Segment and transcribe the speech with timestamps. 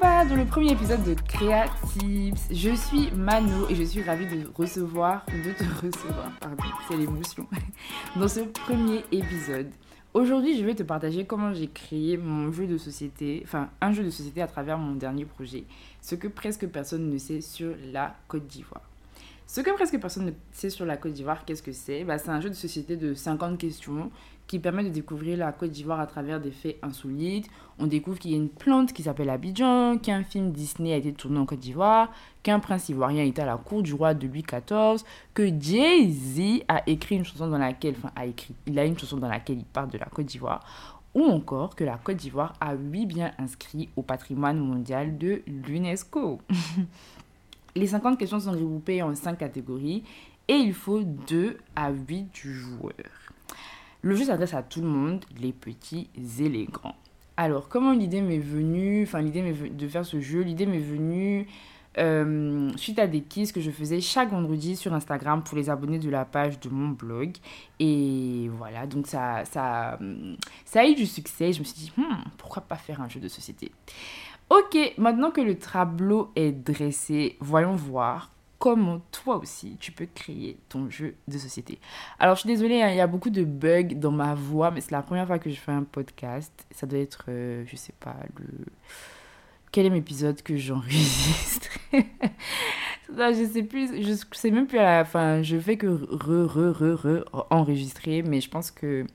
[0.00, 4.48] Bas dans le premier épisode de Creatives Je suis Mano et je suis ravie de
[4.54, 7.46] recevoir, de te recevoir, pardon, c'est l'émotion,
[8.16, 9.68] dans ce premier épisode.
[10.14, 14.04] Aujourd'hui, je vais te partager comment j'ai créé mon jeu de société, enfin un jeu
[14.04, 15.64] de société à travers mon dernier projet,
[16.00, 18.88] ce que presque personne ne sait sur la Côte d'Ivoire.
[19.46, 22.04] Ce que presque personne ne sait sur la Côte d'Ivoire, qu'est-ce que c'est?
[22.04, 24.10] Bah, C'est un jeu de société de 50 questions
[24.48, 27.48] qui permet de découvrir la Côte d'Ivoire à travers des faits insolites.
[27.78, 31.12] On découvre qu'il y a une plante qui s'appelle Abidjan, qu'un film Disney a été
[31.12, 32.10] tourné en Côte d'Ivoire,
[32.42, 36.82] qu'un prince ivoirien était à la cour du roi de Louis XIV, que Jay-Z a
[36.88, 38.10] écrit une chanson dans laquelle, enfin
[38.66, 41.84] il a une chanson dans laquelle il parle de la Côte d'Ivoire, ou encore que
[41.84, 46.40] la Côte d'Ivoire a huit biens inscrits au patrimoine mondial de l'UNESCO.
[47.76, 50.02] Les 50 questions sont regroupées en 5 catégories
[50.48, 53.28] et il faut 2 à 8 joueurs.
[54.02, 56.96] Le jeu s'adresse à tout le monde, les petits et les grands.
[57.36, 61.46] Alors, comment l'idée m'est venue, enfin l'idée de faire ce jeu, l'idée m'est venue
[61.98, 65.98] euh, suite à des quiz que je faisais chaque vendredi sur Instagram pour les abonnés
[65.98, 67.32] de la page de mon blog.
[67.80, 69.98] Et voilà, donc ça, ça,
[70.64, 71.52] ça a eu du succès.
[71.52, 73.72] Je me suis dit, hmm, pourquoi pas faire un jeu de société?
[74.50, 80.58] Ok, maintenant que le tableau est dressé, voyons voir comment toi aussi tu peux créer
[80.68, 81.78] ton jeu de société.
[82.18, 84.80] Alors je suis désolée, hein, il y a beaucoup de bugs dans ma voix, mais
[84.80, 86.52] c'est la première fois que je fais un podcast.
[86.70, 88.46] Ça doit être, euh, je sais pas, le...
[89.70, 91.68] Quel est l'épisode que j'enregistre
[93.10, 95.42] Je sais plus, je sais même plus à la fin.
[95.42, 99.06] Je fais que re, re, re, re enregistrer, mais je pense que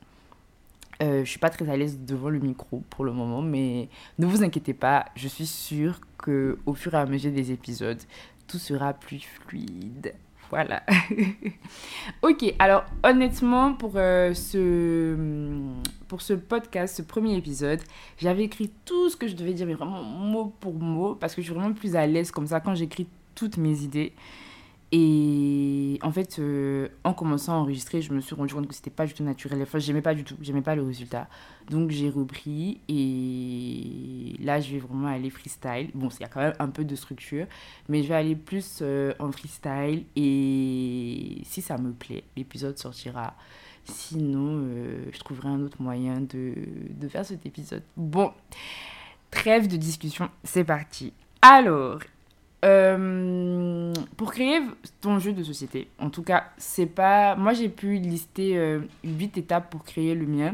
[1.01, 4.25] euh, je suis pas très à l'aise devant le micro pour le moment, mais ne
[4.25, 8.01] vous inquiétez pas, je suis sûre au fur et à mesure des épisodes,
[8.47, 10.13] tout sera plus fluide.
[10.49, 10.83] Voilà.
[12.21, 15.15] ok, alors honnêtement, pour, euh, ce,
[16.07, 17.79] pour ce podcast, ce premier épisode,
[18.19, 21.41] j'avais écrit tout ce que je devais dire, mais vraiment mot pour mot, parce que
[21.41, 24.13] je suis vraiment plus à l'aise comme ça quand j'écris toutes mes idées.
[24.95, 28.91] Et en fait, euh, en commençant à enregistrer, je me suis rendu compte que c'était
[28.91, 29.59] pas du tout naturel.
[29.63, 31.27] Enfin, j'aimais pas du tout, j'aimais pas le résultat.
[31.71, 35.89] Donc j'ai repris et là, je vais vraiment aller freestyle.
[35.95, 37.47] Bon, il y a quand même un peu de structure,
[37.89, 43.33] mais je vais aller plus euh, en freestyle et si ça me plaît, l'épisode sortira.
[43.85, 46.53] Sinon, euh, je trouverai un autre moyen de,
[46.89, 47.81] de faire cet épisode.
[47.97, 48.31] Bon,
[49.31, 51.13] trêve de discussion, c'est parti.
[51.41, 51.99] Alors,
[52.63, 54.59] euh, pour créer
[55.01, 57.35] ton jeu de société, en tout cas, c'est pas.
[57.35, 60.53] Moi, j'ai pu lister euh, huit étapes pour créer le mien.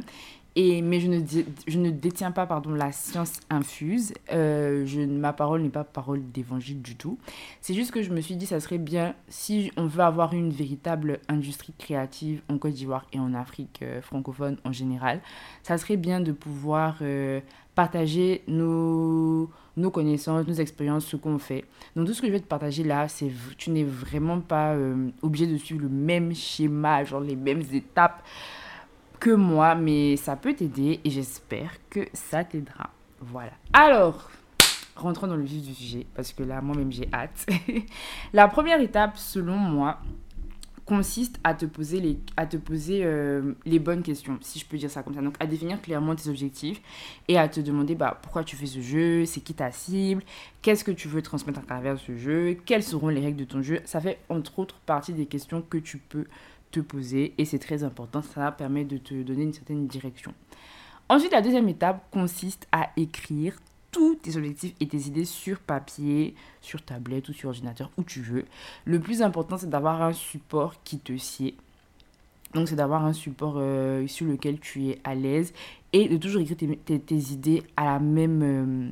[0.55, 1.19] Et, mais je ne,
[1.67, 4.13] je ne détiens pas pardon, la science infuse.
[4.31, 7.19] Euh, je, ma parole n'est pas parole d'évangile du tout.
[7.61, 10.49] C'est juste que je me suis dit, ça serait bien, si on veut avoir une
[10.49, 15.21] véritable industrie créative en Côte d'Ivoire et en Afrique francophone en général,
[15.63, 17.01] ça serait bien de pouvoir
[17.75, 21.65] partager nos, nos connaissances, nos expériences, ce qu'on fait.
[21.95, 25.09] Donc tout ce que je vais te partager là, c'est tu n'es vraiment pas euh,
[25.21, 28.23] obligé de suivre le même schéma, genre les mêmes étapes
[29.19, 32.89] que moi, mais ça peut t'aider et j'espère que ça t'aidera.
[33.19, 33.51] Voilà.
[33.73, 34.29] Alors,
[34.95, 37.45] rentrons dans le vif du sujet parce que là, moi-même, j'ai hâte.
[38.33, 39.99] La première étape, selon moi,
[40.89, 44.75] consiste à te poser, les, à te poser euh, les bonnes questions, si je peux
[44.75, 45.21] dire ça comme ça.
[45.21, 46.81] Donc, à définir clairement tes objectifs
[47.27, 50.23] et à te demander bah, pourquoi tu fais ce jeu, c'est qui ta cible,
[50.63, 53.61] qu'est-ce que tu veux transmettre à travers ce jeu, quelles seront les règles de ton
[53.61, 53.81] jeu.
[53.85, 56.25] Ça fait entre autres partie des questions que tu peux
[56.71, 58.23] te poser et c'est très important.
[58.23, 60.33] Ça permet de te donner une certaine direction.
[61.07, 63.59] Ensuite, la deuxième étape consiste à écrire
[63.91, 68.21] tous tes objectifs et tes idées sur papier, sur tablette ou sur ordinateur, où tu
[68.21, 68.45] veux.
[68.85, 71.55] Le plus important, c'est d'avoir un support qui te sied.
[72.53, 75.53] Donc, c'est d'avoir un support euh, sur lequel tu es à l'aise
[75.93, 78.89] et de toujours écrire tes, idées à la même, euh,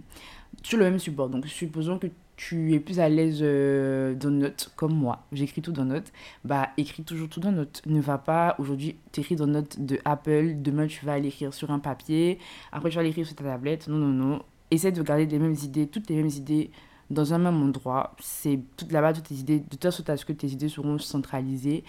[0.64, 1.30] sur le même support.
[1.30, 5.72] Donc, supposons que tu es plus à l'aise euh, dans Note, comme moi, j'écris tout
[5.72, 6.14] dans Note,
[6.46, 7.82] bah écris toujours tout dans Note.
[7.88, 11.80] Ne va pas aujourd'hui t'écrire dans Note de Apple, demain tu vas l'écrire sur un
[11.80, 12.38] papier,
[12.72, 13.88] après tu vas l'écrire sur ta tablette.
[13.88, 16.72] Non, non, non essaie de garder les mêmes idées, toutes les mêmes idées
[17.10, 18.16] dans un même endroit.
[18.20, 18.60] C'est
[18.90, 21.84] là-bas, toutes tes idées, de toute sorte que tes idées seront centralisées.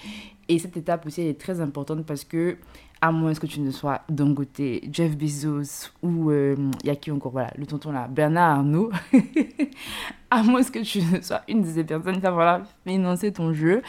[0.49, 2.57] Et cette étape aussi, elle est très importante parce que,
[3.01, 4.61] à moins que tu ne sois Dangote,
[4.93, 8.91] Jeff Bezos ou euh, il y a qui encore, voilà, le tonton là, Bernard Arnault,
[10.31, 13.53] à moins que tu ne sois une de ces personnes qui va voilà, financer ton
[13.53, 13.83] jeu.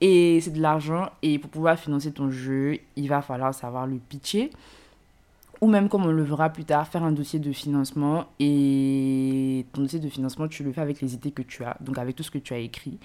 [0.00, 1.10] Et c'est de l'argent.
[1.22, 4.50] Et pour pouvoir financer ton jeu, il va falloir savoir le pitcher
[5.60, 9.82] ou même comme on le verra plus tard, faire un dossier de financement et ton
[9.82, 12.22] dossier de financement, tu le fais avec les idées que tu as, donc avec tout
[12.22, 12.98] ce que tu as écrit.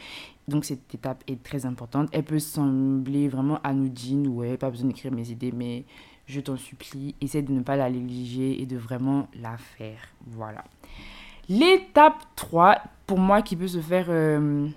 [0.48, 2.10] Donc cette étape est très importante.
[2.12, 5.86] Elle peut sembler vraiment anodine, ouais, pas besoin d'écrire mes idées, mais
[6.28, 10.00] je t'en supplie, essaie de ne pas la négliger et de vraiment la faire.
[10.28, 10.64] Voilà.
[11.50, 14.68] L'étape 3, pour moi, qui peut se faire euh,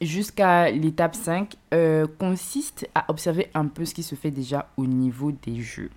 [0.00, 4.86] jusqu'à l'étape 5, euh, consiste à observer un peu ce qui se fait déjà au
[4.86, 5.90] niveau des jeux.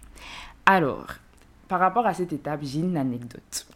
[0.74, 1.08] Alors,
[1.68, 3.68] par rapport à cette étape, j'ai une anecdote.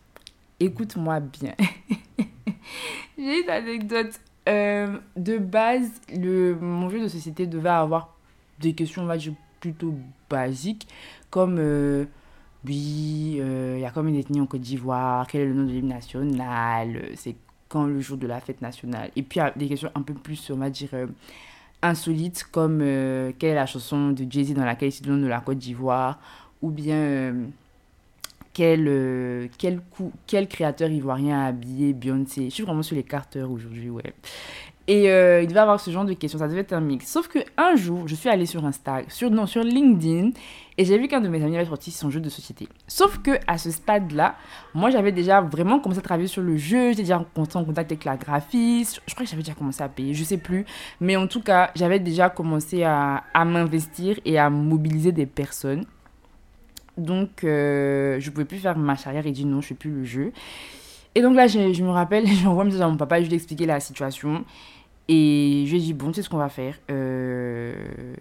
[0.61, 1.53] Écoute-moi bien.
[3.17, 4.17] j'ai une anecdote.
[4.47, 8.15] Euh, de base, le, mon jeu de société devait avoir
[8.61, 9.93] des questions, on va dire, plutôt
[10.29, 10.87] basiques,
[11.29, 11.59] comme
[12.65, 15.71] oui, il y a comme une ethnie en Côte d'Ivoire, quel est le nom de
[15.71, 17.35] l'hymne national, c'est
[17.67, 19.11] quand le jour de la fête nationale.
[19.17, 21.07] Et puis, y a des questions un peu plus, on va dire, euh,
[21.81, 25.27] insolites, comme euh, quelle est la chanson de Jay-Z dans laquelle il se donne de
[25.27, 26.19] la Côte d'Ivoire,
[26.61, 27.45] ou bien euh,
[28.53, 32.45] quel, quel, coup, quel créateur ivoirien a habillé Beyoncé?
[32.45, 34.13] Je suis vraiment sur les carteurs aujourd'hui, ouais.
[34.87, 37.07] Et il devait avoir ce genre de questions, ça devait être un mix.
[37.07, 40.29] Sauf que un jour, je suis allée sur Insta, sur, non, sur LinkedIn,
[40.77, 42.67] et j'ai vu qu'un de mes amis avait sorti son jeu de société.
[42.87, 44.35] Sauf que à ce stade-là,
[44.75, 48.05] moi j'avais déjà vraiment commencé à travailler sur le jeu, j'étais déjà en contact avec
[48.05, 50.65] la graphiste, je crois que j'avais déjà commencé à payer, je sais plus.
[51.01, 55.85] Mais en tout cas, j'avais déjà commencé à, à m'investir et à mobiliser des personnes.
[56.97, 60.03] Donc euh, je pouvais plus faire ma charrière et dire non, je fais plus le
[60.05, 60.31] jeu.
[61.15, 63.65] Et donc là, je, me rappelle, j'envoie un message à mon papa, je lui ai
[63.65, 64.43] la situation.
[65.07, 66.79] Et je lui ai dit, bon, tu sais ce qu'on va faire.
[66.89, 67.75] Euh,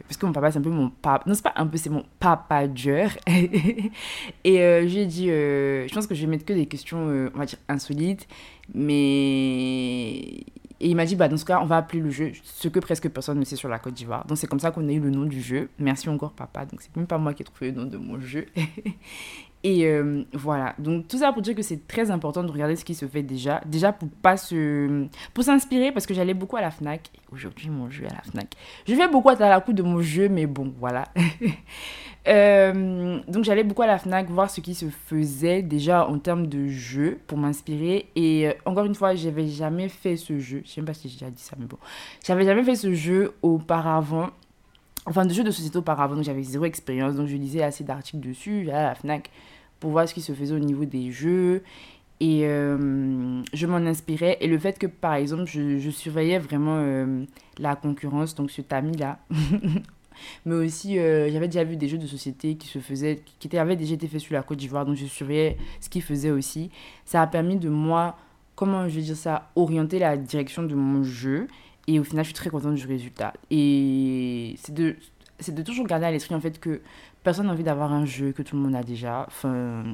[0.07, 1.25] parce que mon papa, c'est un peu mon papa.
[1.27, 3.09] Non, c'est pas un peu, c'est mon papa dur.
[3.27, 6.67] et euh, je lui ai dit, euh, je pense que je vais mettre que des
[6.67, 8.29] questions, on va dire, insolites.
[8.75, 10.45] Mais.
[10.85, 12.79] Et il m'a dit, bah, dans ce cas, on va appeler le jeu ce que
[12.79, 14.27] presque personne ne sait sur la Côte d'Ivoire.
[14.27, 15.71] Donc, c'est comme ça qu'on a eu le nom du jeu.
[15.79, 16.67] Merci encore, papa.
[16.67, 18.45] Donc, c'est même pas moi qui ai trouvé le nom de mon jeu.
[19.63, 22.85] Et euh, voilà, donc tout ça pour dire que c'est très important de regarder ce
[22.85, 23.63] qui se fait déjà.
[23.65, 25.07] Déjà pour pas se...
[25.33, 27.11] pour s'inspirer, parce que j'allais beaucoup à la FNAC.
[27.33, 28.55] Aujourd'hui, mon jeu est à la FNAC.
[28.87, 31.09] Je vais beaucoup à la coup de mon jeu, mais bon, voilà.
[32.27, 36.47] Euh, donc j'allais beaucoup à la FNAC voir ce qui se faisait déjà en termes
[36.47, 38.07] de jeu pour m'inspirer.
[38.17, 40.63] Et euh, encore une fois, j'avais jamais fait ce jeu.
[40.65, 41.77] Je sais même pas si j'ai déjà dit ça, mais bon.
[42.25, 44.31] J'avais jamais fait ce jeu auparavant
[45.07, 48.27] enfin de jeux de société auparavant, donc j'avais zéro expérience, donc je lisais assez d'articles
[48.27, 49.31] dessus, à la FNAC,
[49.79, 51.63] pour voir ce qui se faisait au niveau des jeux.
[52.21, 54.39] Et euh, je m'en inspirais.
[54.41, 57.07] Et le fait que, par exemple, je, surveillais vraiment
[57.59, 59.19] la concurrence, donc ce tamis-là.
[60.47, 63.59] Mais aussi, euh, j'avais déjà vu des jeux de société qui se faisaient, qui étaient,
[63.59, 66.71] avaient déjà été faits sur la Côte d'Ivoire, donc je surveillais ce qu'ils faisaient aussi.
[67.05, 68.17] Ça a permis de moi,
[68.55, 71.49] comment je vais dire ça, orienter la direction de mon jeu.
[71.87, 73.35] Et au final, je suis très contente du résultat.
[73.51, 74.97] Et c'est de,
[75.39, 76.81] c'est de toujours garder à l'esprit en fait que
[77.23, 79.25] personne n'a envie d'avoir un jeu que tout le monde a déjà.
[79.27, 79.85] Enfin,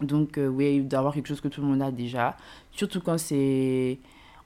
[0.00, 2.36] donc, euh, oui, d'avoir quelque chose que tout le monde a déjà.
[2.72, 3.98] Surtout quand c'est,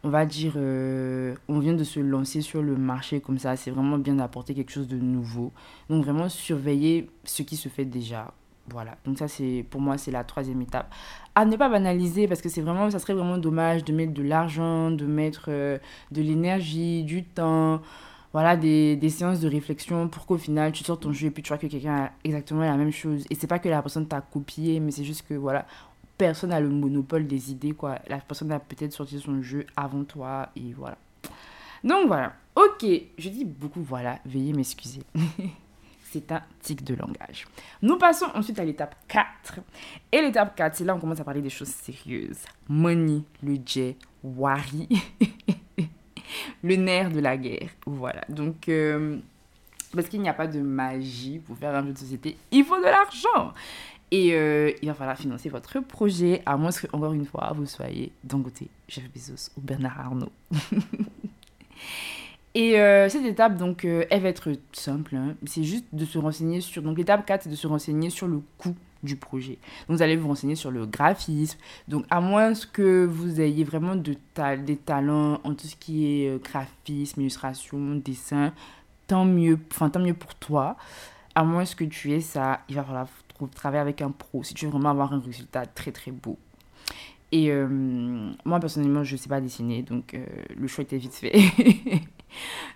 [0.06, 3.56] on va dire, euh, on vient de se lancer sur le marché comme ça.
[3.56, 5.52] C'est vraiment bien d'apporter quelque chose de nouveau.
[5.90, 8.32] Donc, vraiment surveiller ce qui se fait déjà.
[8.68, 10.92] Voilà, donc ça c'est pour moi c'est la troisième étape.
[11.36, 14.24] À ne pas banaliser parce que c'est vraiment ça serait vraiment dommage de mettre de
[14.24, 15.78] l'argent, de mettre euh,
[16.10, 17.80] de l'énergie, du temps,
[18.32, 21.42] voilà, des, des, séances de réflexion pour qu'au final, tu sors ton jeu et puis
[21.42, 23.24] tu vois que quelqu'un a exactement la même chose.
[23.30, 25.64] Et c'est pas que la personne t'a copié, mais c'est juste que, voilà,
[26.18, 27.98] personne n'a le monopole des idées, quoi.
[28.08, 30.98] La personne a peut-être sorti son jeu avant toi, et voilà.
[31.84, 32.34] Donc voilà.
[32.54, 32.86] Ok,
[33.18, 35.02] je dis beaucoup voilà, veuillez m'excuser.
[36.10, 37.46] c'est un tic de langage.
[37.82, 39.60] Nous passons ensuite à l'étape 4.
[40.12, 42.44] Et l'étape 4, c'est là où on commence à parler des choses sérieuses.
[42.68, 44.88] Money, le jet, wari.
[46.62, 47.68] le nerf de la guerre.
[47.84, 48.22] Voilà.
[48.28, 49.18] Donc, euh,
[49.94, 52.78] parce qu'il n'y a pas de magie pour faire un jeu de société, il faut
[52.78, 53.52] de l'argent.
[54.10, 57.66] Et euh, il va falloir financer votre projet, à moins que, encore une fois, vous
[57.66, 60.32] soyez Dangote, Jeff Bezos ou Bernard Arnault.
[62.54, 65.14] Et euh, cette étape, donc, elle va être simple.
[65.16, 65.34] Hein.
[65.44, 66.82] C'est juste de se renseigner sur...
[66.82, 69.58] Donc, l'étape 4, c'est de se renseigner sur le coût du projet.
[69.88, 71.58] Donc, vous allez vous renseigner sur le graphisme.
[71.88, 74.16] Donc, à moins que vous ayez vraiment de
[74.64, 78.52] des talents en tout ce qui est euh, graphisme, illustration, dessin,
[79.06, 80.76] tant mieux, enfin, tant mieux pour toi.
[81.34, 83.08] À moins que tu aies ça, il va falloir
[83.46, 86.38] travailler avec un pro si tu veux vraiment avoir un résultat très très beau.
[87.32, 87.66] Et euh,
[88.44, 90.24] moi, personnellement, je ne sais pas dessiner, donc euh,
[90.56, 91.32] le choix était vite fait.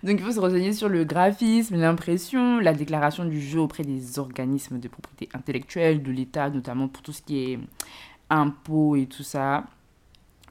[0.03, 4.17] Donc il faut se renseigner sur le graphisme, l'impression, la déclaration du jeu auprès des
[4.17, 7.59] organismes de propriété intellectuelle, de l'État, notamment pour tout ce qui est
[8.29, 9.65] impôts et tout ça.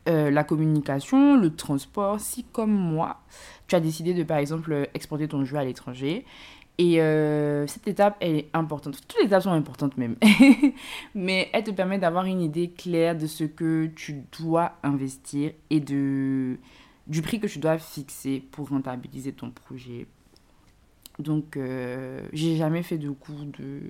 [0.08, 3.20] Euh, la communication, le transport, si comme moi,
[3.66, 6.24] tu as décidé de par exemple exporter ton jeu à l'étranger.
[6.78, 8.98] Et euh, cette étape, elle est importante.
[9.06, 10.16] Toutes les étapes sont importantes même.
[11.14, 15.80] Mais elle te permet d'avoir une idée claire de ce que tu dois investir et
[15.80, 16.56] de
[17.06, 20.06] du prix que tu dois fixer pour rentabiliser ton projet.
[21.18, 23.80] Donc, euh, j'ai jamais fait de cours de,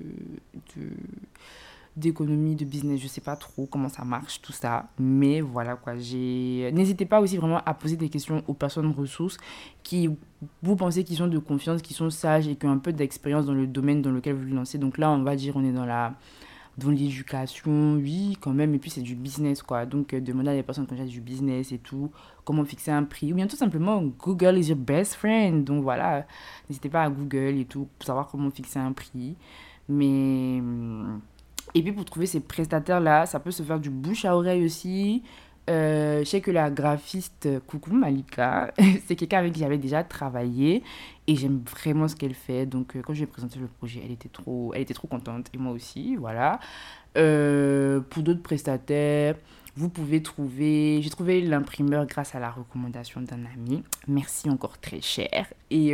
[2.01, 4.89] d'économie, de business, je sais pas trop comment ça marche, tout ça.
[4.99, 5.95] Mais voilà quoi.
[5.95, 9.37] N'hésitez pas aussi vraiment à poser des questions aux personnes ressources
[9.83, 10.09] qui,
[10.63, 13.47] vous pensez qu'ils sont de confiance, qui sont sages et qui ont un peu d'expérience
[13.47, 14.79] dans le domaine dans lequel vous lancez.
[14.79, 16.15] Donc là, on va dire, on est dans la
[16.81, 19.87] dans l'éducation, oui, quand même, et puis c'est du business, quoi.
[19.87, 22.11] Donc, euh, demander à des personnes qui ont du business et tout,
[22.45, 25.65] comment fixer un prix, ou bien tout simplement, Google is your best friend.
[25.65, 26.27] Donc, voilà,
[26.69, 29.37] n'hésitez pas à Google et tout, pour savoir comment fixer un prix.
[29.89, 30.63] Mais.
[31.75, 35.23] Et puis, pour trouver ces prestataires-là, ça peut se faire du bouche à oreille aussi.
[35.69, 38.73] Euh, je sais que la graphiste, coucou Malika,
[39.07, 40.83] c'est quelqu'un avec qui j'avais déjà travaillé
[41.29, 42.67] et j'aime vraiment ce qu'elle fait.
[42.67, 45.07] Donc, euh, quand je lui ai présenté le projet, elle était trop, elle était trop
[45.07, 46.59] contente et moi aussi, voilà.
[47.17, 49.37] Euh, pour d'autres prestataires,
[49.77, 51.01] vous pouvez trouver.
[51.03, 53.85] J'ai trouvé l'imprimeur grâce à la recommandation d'un ami.
[54.09, 55.53] Merci encore très cher.
[55.71, 55.93] Et,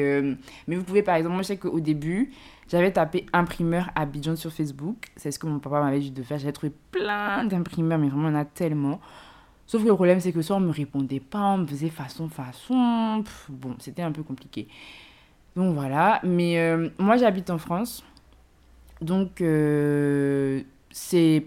[0.67, 2.33] mais vous pouvez, par exemple, moi je sais qu'au début,
[2.69, 5.07] j'avais tapé imprimeur Abidjan sur Facebook.
[5.17, 6.39] C'est ce que mon papa m'avait dit de faire.
[6.39, 9.01] J'avais trouvé plein d'imprimeurs, mais vraiment, on a tellement.
[9.67, 12.29] Sauf que le problème, c'est que soit on me répondait pas, on me faisait façon,
[12.29, 13.25] façon.
[13.49, 14.69] bon, c'était un peu compliqué.
[15.55, 16.21] Donc voilà.
[16.25, 18.05] Mais euh, moi, j'habite en France.
[19.01, 21.47] Donc, euh, c'est.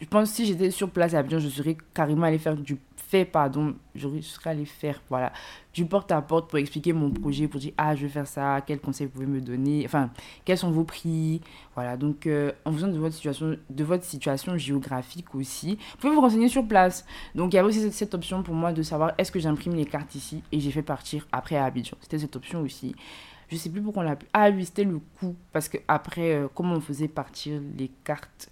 [0.00, 2.76] Je pense que si j'étais sur place à Abidjan, je serais carrément allé faire du
[3.10, 5.32] fait, pardon, je serais allée faire, voilà,
[5.74, 9.06] du porte-à-porte pour expliquer mon projet, pour dire, ah, je vais faire ça, quels conseils
[9.08, 10.10] vous pouvez me donner, enfin,
[10.44, 11.40] quels sont vos prix,
[11.74, 11.96] voilà.
[11.96, 16.20] Donc, euh, en fonction de votre situation, de votre situation géographique aussi, vous pouvez vous
[16.20, 17.04] renseigner sur place.
[17.34, 19.86] Donc, il y avait aussi cette, option pour moi de savoir, est-ce que j'imprime les
[19.86, 21.96] cartes ici et j'ai fait partir après à Abidjan.
[22.00, 22.94] C'était cette option aussi.
[23.48, 24.16] Je sais plus pourquoi on l'a.
[24.32, 25.34] Ah oui, c'était le coût.
[25.52, 28.50] Parce que après, euh, comment on faisait partir les cartes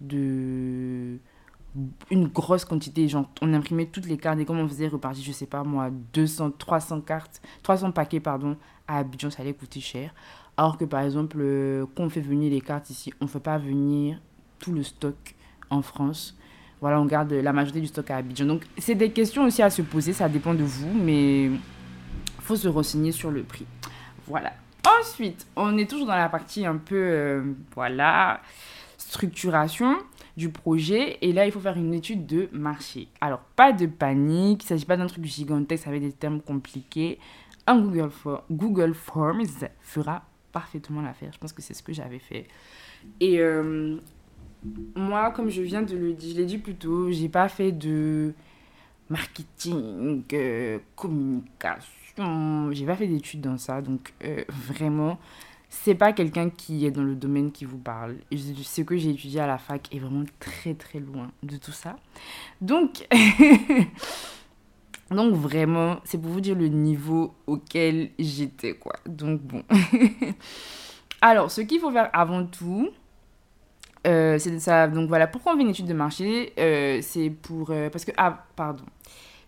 [0.00, 1.18] de
[2.10, 3.08] une grosse quantité.
[3.08, 5.90] Genre, on imprimait toutes les cartes et comme on faisait repartir, je sais pas moi,
[6.12, 8.56] 200, 300 cartes, 300 paquets, pardon,
[8.86, 10.14] à Abidjan, ça allait coûter cher.
[10.56, 13.40] Alors que par exemple, euh, quand on fait venir les cartes ici, on ne fait
[13.40, 14.20] pas venir
[14.58, 15.34] tout le stock
[15.70, 16.36] en France.
[16.80, 18.46] Voilà, on garde la majorité du stock à Abidjan.
[18.46, 21.50] Donc, c'est des questions aussi à se poser, ça dépend de vous, mais
[22.40, 23.66] faut se renseigner sur le prix.
[24.26, 24.52] Voilà.
[25.00, 27.42] Ensuite, on est toujours dans la partie un peu, euh,
[27.74, 28.40] voilà,
[28.96, 29.96] structuration
[30.38, 31.18] du projet.
[31.20, 33.08] Et là, il faut faire une étude de marché.
[33.20, 34.62] Alors, pas de panique.
[34.64, 37.18] Il s'agit pas d'un truc gigantesque avec des termes compliqués.
[37.66, 38.10] Un Google,
[38.50, 41.32] Google Forms fera parfaitement l'affaire.
[41.32, 42.46] Je pense que c'est ce que j'avais fait.
[43.20, 43.96] Et euh,
[44.94, 47.72] moi, comme je viens de le dire, je l'ai dit plus tôt, j'ai pas fait
[47.72, 48.32] de
[49.10, 52.70] marketing, euh, communication.
[52.70, 53.82] J'ai pas fait d'études dans ça.
[53.82, 55.18] Donc, euh, vraiment,
[55.68, 58.16] c'est pas quelqu'un qui est dans le domaine qui vous parle.
[58.32, 61.96] Ce que j'ai étudié à la fac est vraiment très très loin de tout ça.
[62.60, 63.06] Donc,
[65.10, 68.94] donc vraiment, c'est pour vous dire le niveau auquel j'étais quoi.
[69.06, 69.62] Donc bon.
[71.20, 72.88] Alors, ce qu'il faut faire avant tout,
[74.06, 74.88] euh, c'est ça.
[74.88, 77.70] Donc voilà, pourquoi on fait une étude de marché euh, C'est pour...
[77.70, 78.12] Euh, parce que...
[78.16, 78.84] Ah, pardon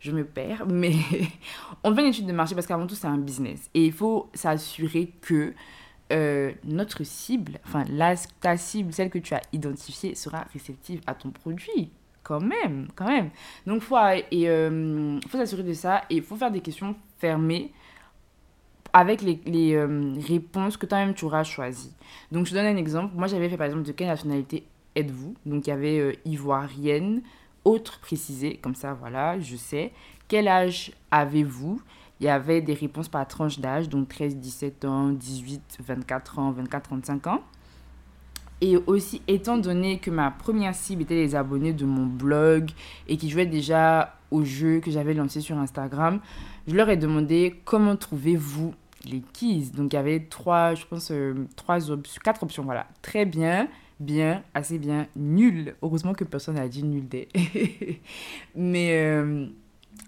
[0.01, 0.95] je me perds, mais
[1.85, 3.71] on fait une étude de marché parce qu'avant tout, c'est un business.
[3.75, 5.53] Et il faut s'assurer que
[6.13, 11.15] euh, notre cible, enfin la, ta cible, celle que tu as identifiée, sera réceptive à
[11.15, 11.91] ton produit.
[12.23, 13.31] Quand même, quand même.
[13.67, 13.83] Donc,
[14.31, 17.73] il euh, faut s'assurer de ça et il faut faire des questions fermées
[18.93, 21.95] avec les, euh, réponses que toi-même tu auras choisies.
[22.31, 23.15] Donc, je donne un exemple.
[23.17, 24.65] Moi, j'avais fait par exemple de quelle nationalité
[24.95, 25.35] êtes-vous?
[25.47, 27.23] Donc, il y avait ivoirienne,
[27.65, 29.93] autre précisé, comme ça, voilà, je sais.
[30.29, 31.81] Quel âge avez-vous?
[32.21, 36.51] Il y avait des réponses par tranche d'âge, donc 13, 17 ans, 18, 24 ans,
[36.53, 37.41] 24, 35 ans.
[38.61, 42.71] Et aussi, étant donné que ma première cible était les abonnés de mon blog
[43.09, 46.21] et qui jouaient déjà au jeu que j'avais lancé sur Instagram,
[46.69, 48.75] je leur ai demandé comment trouvez-vous
[49.07, 49.71] les keys.
[49.75, 51.47] Donc il y avait trois, je pense, euh,
[52.23, 52.87] quatre options, voilà.
[53.01, 53.67] Très bien,
[53.99, 55.75] bien, assez bien, nul.
[55.83, 57.29] Heureusement que personne n'a dit nul des.
[58.55, 59.47] Mais euh,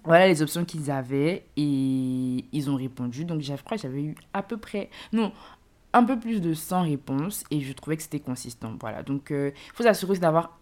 [0.04, 3.25] voilà les options qu'ils avaient et ils ont répondu.
[3.25, 5.32] Donc, je crois que j'avais eu à peu près, non,
[5.92, 8.75] un peu plus de 100 réponses et je trouvais que c'était consistant.
[8.80, 10.56] Voilà, donc il euh, faut s'assurer d'avoir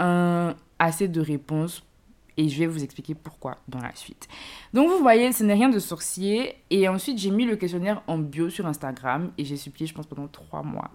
[0.79, 1.85] assez de réponses
[2.37, 4.29] et je vais vous expliquer pourquoi dans la suite.
[4.73, 6.55] Donc vous voyez, ce n'est rien de sorcier.
[6.71, 10.07] Et ensuite, j'ai mis le questionnaire en bio sur Instagram et j'ai supplié, je pense,
[10.07, 10.91] pendant trois mois,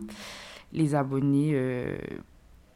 [0.73, 1.97] les abonnés euh,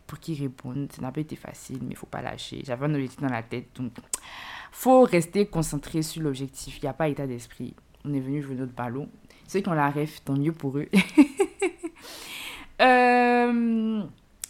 [0.08, 0.92] pour qu'ils répondent.
[0.92, 2.62] Ça n'a pas été facile, mais il faut pas lâcher.
[2.64, 3.92] J'avais un objectif dans la tête, donc
[4.72, 6.78] faut rester concentré sur l'objectif.
[6.78, 7.76] Il n'y a pas état d'esprit.
[8.06, 9.10] On est venu jouer notre ballon.
[9.48, 10.88] Ceux qui ont la ref, tant mieux pour eux.
[12.82, 14.02] Euh,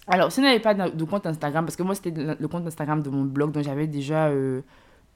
[0.05, 3.01] alors, si vous n'avez pas de compte Instagram, parce que moi, c'était le compte Instagram
[3.01, 4.61] de mon blog, donc j'avais déjà euh,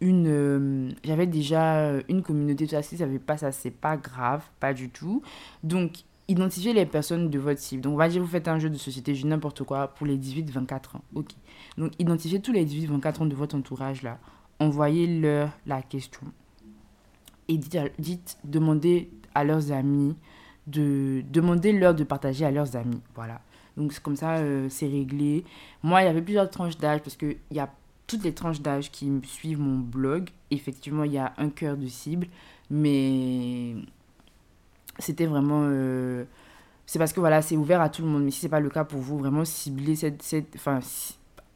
[0.01, 4.41] une euh, j'avais déjà une communauté tout ça si ça pas ça c'est pas grave
[4.59, 5.21] pas du tout
[5.61, 7.81] donc identifiez les personnes de votre cible.
[7.81, 10.17] Donc, on va dire, vous faites un jeu de société, je n'importe quoi, pour les
[10.17, 11.01] 18-24 ans.
[11.15, 11.31] Ok.
[11.77, 14.19] Donc, identifiez tous les 18-24 ans de votre entourage là.
[14.59, 16.21] Envoyez-leur la question.
[17.47, 20.15] Et dites, demandez à leurs amis
[20.67, 23.01] de demander leur de partager à leurs amis.
[23.15, 23.41] Voilà.
[23.75, 25.43] Donc, c'est comme ça, euh, c'est réglé.
[25.81, 27.69] Moi, il y avait plusieurs tranches d'âge parce qu'il y a
[28.07, 30.29] toutes les tranches d'âge qui suivent mon blog.
[30.51, 32.27] Effectivement, il y a un cœur de cible,
[32.69, 33.75] mais
[34.99, 35.63] c'était vraiment.
[35.65, 36.25] Euh,
[36.85, 38.23] c'est parce que voilà, c'est ouvert à tout le monde.
[38.23, 40.21] Mais si ce n'est pas le cas pour vous, vraiment cibler cette.
[40.21, 40.79] cette enfin,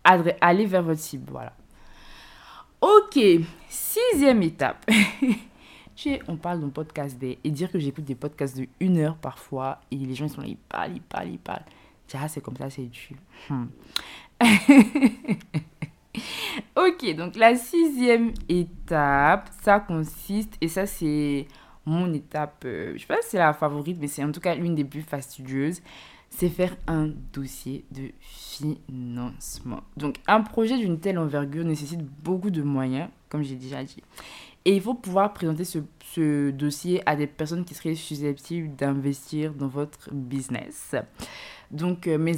[0.04, 1.32] aller vers votre cible.
[1.32, 1.54] Voilà.
[2.82, 3.20] Ok,
[3.70, 4.86] sixième étape.
[6.28, 9.96] on parle d'un podcast et dire que j'écoute des podcasts de une heure parfois et
[9.96, 11.66] les gens ils sont là, ils parlent, ils parlent, ils parlent.
[12.14, 13.16] Ah, c'est comme ça, c'est du.
[13.50, 13.66] Hmm.
[16.76, 21.48] ok, donc la sixième étape, ça consiste, et ça c'est
[21.86, 24.56] mon étape, euh, je sais pas si c'est la favorite, mais c'est en tout cas
[24.56, 25.82] l'une des plus fastidieuses,
[26.30, 29.82] c'est faire un dossier de financement.
[29.96, 34.04] Donc un projet d'une telle envergure nécessite beaucoup de moyens, comme j'ai déjà dit.
[34.66, 39.68] Et il faut pouvoir présenter ce, dossier à des personnes qui seraient susceptibles d'investir dans
[39.68, 40.94] votre business.
[41.72, 42.34] Donc, euh, mes,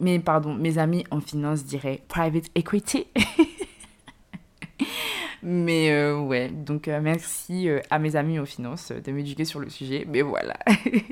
[0.00, 3.06] mais pardon, mes amis en finance diraient private equity.
[5.42, 9.68] Mais euh, ouais, donc euh, merci à mes amis en finance de m'éduquer sur le
[9.68, 10.04] sujet.
[10.08, 10.58] Mais voilà.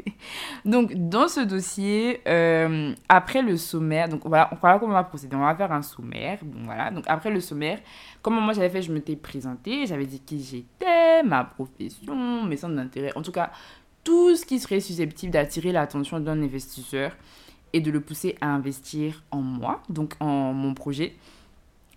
[0.64, 2.20] donc dans ce dossier,
[3.08, 5.36] après le sommaire, donc voilà, voilà comment on va procéder.
[5.36, 6.38] On va faire un sommaire.
[6.42, 7.78] Donc voilà, donc après le sommaire,
[8.22, 12.76] comment moi j'avais fait, je m'étais présentée, j'avais dit qui j'étais, ma profession, mes centres
[12.76, 13.50] d'intérêt, en tout cas
[14.06, 17.10] tout ce qui serait susceptible d'attirer l'attention d'un investisseur
[17.72, 21.16] et de le pousser à investir en moi, donc en mon projet.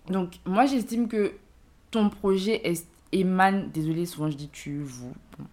[0.08, 1.34] Donc moi j'estime que
[1.90, 2.62] ton projet
[3.12, 5.46] émane, désolé souvent je dis tu, vous, vous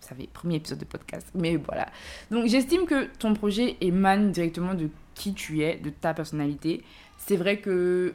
[0.00, 1.88] savez, premier épisode de podcast, mais voilà.
[2.30, 6.82] Donc j'estime que ton projet émane directement de qui tu es, de ta personnalité.
[7.18, 8.14] C'est vrai que,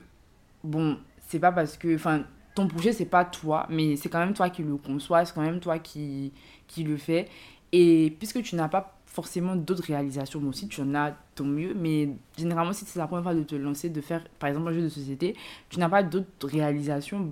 [0.64, 2.24] bon, c'est pas parce que, enfin,
[2.56, 5.42] ton projet c'est pas toi, mais c'est quand même toi qui le conçois, c'est quand
[5.42, 6.34] même toi qui,
[6.68, 7.28] qui le fais.
[7.72, 10.40] Et puisque tu n'as pas forcément d'autres réalisations.
[10.40, 11.74] Bon, si tu en as, tant mieux.
[11.74, 14.74] Mais généralement, si c'est la première fois de te lancer, de faire, par exemple, un
[14.74, 15.36] jeu de société,
[15.70, 17.30] tu n'as pas d'autres réalisations,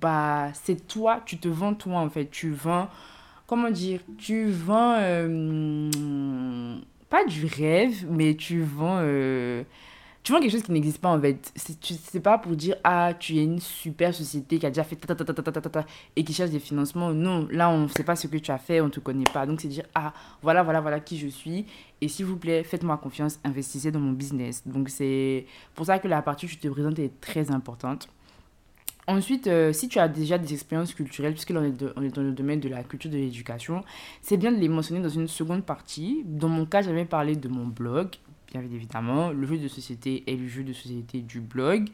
[0.00, 2.26] bah, c'est toi, tu te vends toi, en fait.
[2.30, 2.88] Tu vends,
[3.46, 8.98] comment dire, tu vends, euh, pas du rêve, mais tu vends...
[9.00, 9.62] Euh,
[10.22, 11.52] tu vois quelque chose qui n'existe pas en fait.
[11.54, 15.14] C'est pas pour dire ah tu es une super société qui a déjà fait ta
[15.14, 17.12] ta ta ta ta et qui cherche des financements.
[17.12, 19.46] Non, là on ne sait pas ce que tu as fait, on te connaît pas.
[19.46, 21.64] Donc c'est dire ah voilà voilà voilà qui je suis
[22.00, 24.62] et s'il vous plaît faites-moi confiance, investissez dans mon business.
[24.66, 28.08] Donc c'est pour ça que la partie où tu te présentes est très importante.
[29.06, 31.54] Ensuite, euh, si tu as déjà des expériences culturelles, puisque est,
[31.96, 33.82] on est dans le domaine de la culture de l'éducation,
[34.20, 36.22] c'est bien de les mentionner dans une seconde partie.
[36.24, 38.10] Dans mon cas, j'avais parlé de mon blog,
[38.50, 41.88] bien évidemment, le jeu de société et le jeu de société du blog.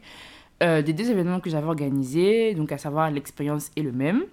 [0.63, 4.23] Euh, des deux événements que j'avais organisés, donc à savoir l'expérience est le même.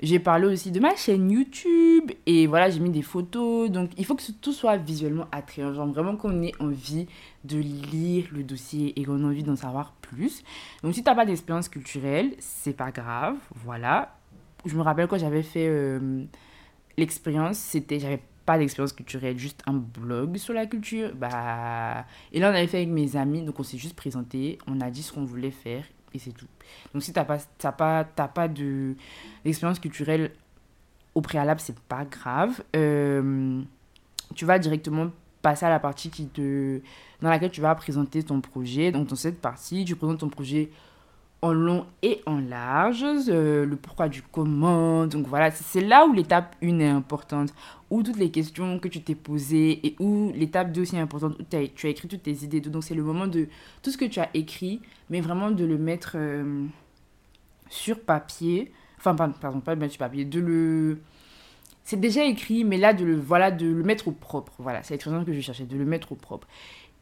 [0.00, 3.70] J'ai parlé aussi de ma chaîne YouTube et voilà, j'ai mis des photos.
[3.70, 5.72] Donc il faut que tout soit visuellement attrayant.
[5.72, 7.06] Genre vraiment qu'on ait envie
[7.44, 10.44] de lire le dossier et qu'on ait envie d'en savoir plus.
[10.82, 13.36] Donc si tu n'as pas d'expérience culturelle, c'est pas grave.
[13.64, 14.14] Voilà.
[14.66, 16.24] Je me rappelle quand j'avais fait euh,
[16.98, 21.10] l'expérience, c'était j'avais pas d'expérience culturelle, juste un blog sur la culture.
[21.14, 24.80] Bah, et là, on avait fait avec mes amis, donc on s'est juste présenté, on
[24.80, 26.46] a dit ce qu'on voulait faire et c'est tout.
[26.94, 27.38] Donc si tu pas,
[27.72, 30.32] pas, pas d'expérience culturelle
[31.14, 32.62] au préalable, c'est pas grave.
[32.74, 33.62] Euh,
[34.34, 35.10] tu vas directement
[35.42, 36.80] passer à la partie qui te,
[37.20, 38.92] dans laquelle tu vas présenter ton projet.
[38.92, 40.70] Donc dans cette partie, tu présentes ton projet
[41.42, 45.06] en long et en large, euh, le pourquoi du comment.
[45.06, 47.52] Donc voilà, c'est là où l'étape 1 est importante,
[47.90, 51.44] où toutes les questions que tu t'es posées et où l'étape 2 aussi importante, où
[51.48, 52.60] tu as écrit toutes tes idées.
[52.60, 53.48] Donc c'est le moment de
[53.82, 56.64] tout ce que tu as écrit, mais vraiment de le mettre euh,
[57.68, 58.72] sur papier.
[58.98, 60.98] Enfin, pardon, pas le mettre sur papier, de le...
[61.84, 64.52] C'est déjà écrit, mais là, de le, voilà, de le mettre au propre.
[64.58, 66.48] Voilà, c'est l'expression que je cherchais, de le mettre au propre.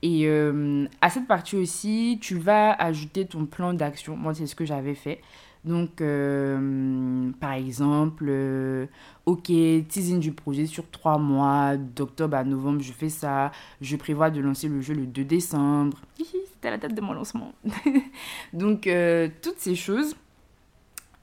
[0.03, 4.15] Et euh, à cette partie aussi, tu vas ajouter ton plan d'action.
[4.15, 5.23] Moi, c'est ce que j'avais fait.
[5.65, 8.87] Donc, euh, par exemple, euh,
[9.25, 9.45] ok,
[9.89, 13.51] teasing du projet sur trois mois, d'octobre à novembre, je fais ça.
[13.81, 15.99] Je prévois de lancer le jeu le 2 décembre.
[16.19, 17.53] C'était la date de mon lancement.
[18.53, 18.89] donc,
[19.43, 20.15] toutes ces choses.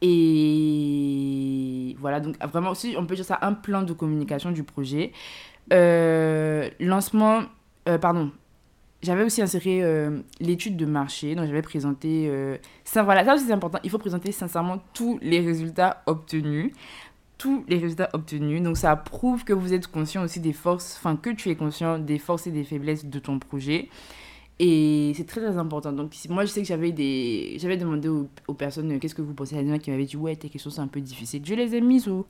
[0.03, 5.11] Et voilà, donc vraiment aussi, on peut dire ça, un plan de communication du projet.
[5.69, 7.43] lancement,
[8.01, 8.31] pardon,
[9.01, 12.27] j'avais aussi inséré euh, l'étude de marché, donc j'avais présenté,
[12.83, 16.71] ça, euh, voilà, ça aussi c'est important, il faut présenter sincèrement tous les résultats obtenus,
[17.41, 18.61] tous les résultats obtenus.
[18.61, 21.97] Donc ça prouve que vous êtes conscient aussi des forces, enfin que tu es conscient
[21.97, 23.89] des forces et des faiblesses de ton projet.
[24.59, 25.91] Et c'est très très important.
[25.91, 29.57] Donc moi je sais que j'avais des j'avais demandé aux, personnes qu'est-ce que vous pensez?
[29.57, 31.41] A qui m'avaient dit ouais tes questions c'est un peu difficile.
[31.43, 32.27] Je les ai mises au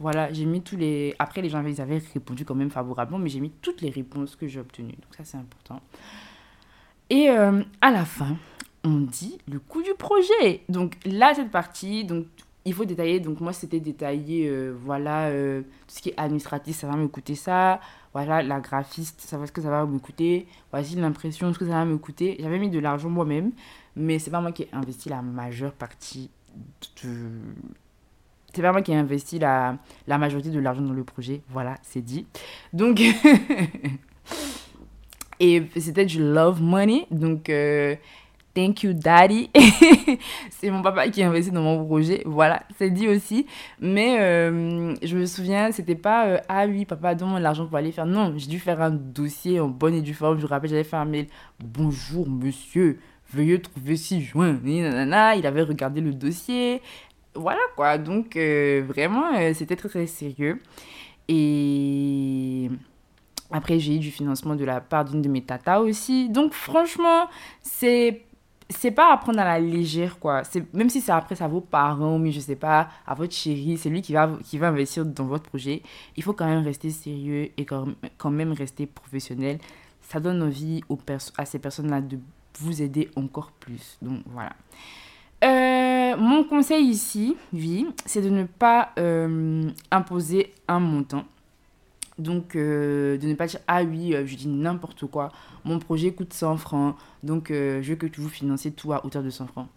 [0.00, 1.14] voilà, j'ai mis tous les.
[1.18, 4.36] Après, les gens ils avaient répondu quand même favorablement, mais j'ai mis toutes les réponses
[4.36, 4.92] que j'ai obtenues.
[4.92, 5.80] Donc, ça, c'est important.
[7.10, 8.36] Et euh, à la fin,
[8.84, 10.62] on dit le coût du projet.
[10.68, 12.26] Donc, là, cette partie, donc,
[12.64, 13.18] il faut détailler.
[13.18, 17.08] Donc, moi, c'était détaillé, euh, voilà, euh, tout ce qui est administratif, ça va me
[17.08, 17.80] coûter ça.
[18.12, 20.46] Voilà, la graphiste, ça va ce que ça va me coûter.
[20.70, 22.36] Voici l'impression, ce que ça va me coûter.
[22.38, 23.50] J'avais mis de l'argent moi-même,
[23.96, 26.30] mais c'est pas moi qui ai investi la majeure partie
[27.02, 27.10] de
[28.54, 31.42] c'est pas moi qui ai investi la, la majorité de l'argent dans le projet.
[31.50, 32.26] Voilà, c'est dit.
[32.72, 33.00] Donc,
[35.40, 37.06] et c'était du love money.
[37.10, 37.94] Donc, euh,
[38.54, 39.50] thank you, daddy.
[40.50, 42.22] c'est mon papa qui a investi dans mon projet.
[42.24, 43.46] Voilà, c'est dit aussi.
[43.80, 47.92] Mais euh, je me souviens, c'était pas euh, ah oui, papa, donne-moi l'argent pour aller
[47.92, 48.06] faire.
[48.06, 50.38] Non, j'ai dû faire un dossier en bonne et due forme.
[50.38, 51.26] Je me rappelle, j'avais fait un mail.
[51.62, 52.98] Bonjour, monsieur.
[53.30, 54.58] Veuillez trouver si juin.
[54.64, 56.80] Il avait regardé le dossier
[57.34, 57.98] voilà quoi.
[57.98, 60.60] Donc euh, vraiment, euh, c'était très très sérieux.
[61.28, 62.70] Et
[63.50, 66.28] après, j'ai eu du financement de la part d'une de mes tatas aussi.
[66.28, 67.28] Donc franchement,
[67.62, 68.22] c'est
[68.70, 70.44] c'est pas à prendre à la légère quoi.
[70.44, 73.78] C'est même si c'est après à vos parents, mais je sais pas, à votre chéri,
[73.78, 75.82] c'est lui qui va qui va investir dans votre projet.
[76.16, 77.86] Il faut quand même rester sérieux et quand,
[78.30, 79.58] même rester professionnel.
[80.02, 80.98] Ça donne envie aux
[81.36, 82.18] à ces personnes-là de
[82.60, 83.98] vous aider encore plus.
[84.02, 84.52] Donc voilà.
[85.44, 91.24] Euh, mon conseil ici, oui, c'est de ne pas euh, imposer un montant.
[92.18, 95.30] Donc, euh, de ne pas dire, ah oui, je dis n'importe quoi,
[95.64, 99.30] mon projet coûte 100 francs, donc je veux que vous financez tout à hauteur de
[99.30, 99.68] 100 francs.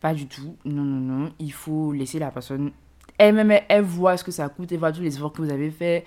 [0.00, 2.70] Pas du tout, non, non, non, il faut laisser la personne,
[3.18, 5.70] elle-même, elle, voit ce que ça coûte, elle voit tous les efforts que vous avez
[5.70, 6.04] fait,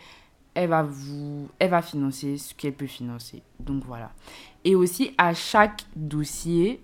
[0.53, 3.43] elle va vous, elle va financer ce qu'elle peut financer.
[3.59, 4.11] Donc voilà.
[4.63, 6.83] Et aussi, à chaque dossier,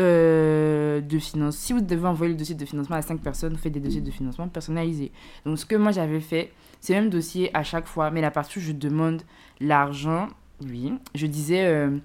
[0.00, 1.56] euh, de finance.
[1.56, 4.10] Si vous devez envoyer le dossier de financement à 5 personnes, faites des dossiers de
[4.10, 5.12] financement personnalisés.
[5.44, 8.58] Donc, ce que moi j'avais fait, c'est même dossier à chaque fois, mais la partie
[8.58, 9.22] où je demande
[9.60, 10.28] l'argent,
[10.66, 11.96] oui, je disais euh,